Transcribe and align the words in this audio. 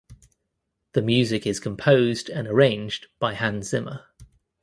The 0.93 1.03
music 1.03 1.45
is 1.45 1.59
composed 1.59 2.27
and 2.27 2.47
arranged 2.47 3.05
by 3.19 3.35
Hans 3.35 3.69
Zimmer. 3.69 4.07